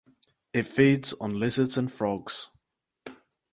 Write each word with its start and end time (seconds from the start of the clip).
It 0.51 0.63
feeds 0.63 1.13
on 1.13 1.39
lizards 1.39 1.77
and 1.77 1.91
frogs. 1.91 2.49